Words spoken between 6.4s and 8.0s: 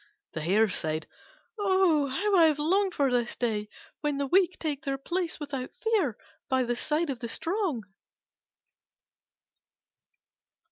by the side of the strong!"